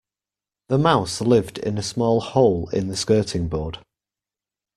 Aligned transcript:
The 0.69 0.79
mouse 0.79 1.21
lived 1.21 1.59
in 1.59 1.77
a 1.77 1.83
small 1.83 2.21
hole 2.21 2.69
in 2.69 2.87
the 2.87 2.95
skirting 2.97 3.47
board 3.47 3.77